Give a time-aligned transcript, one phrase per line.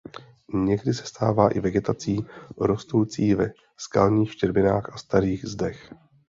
[0.53, 2.25] Někdy se stává i vegetací
[2.57, 5.89] rostoucí ve skalních štěrbinách a starých zdech.